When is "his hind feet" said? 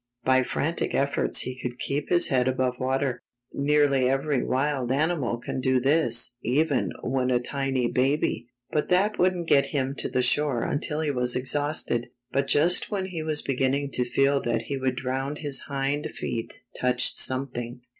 15.35-16.61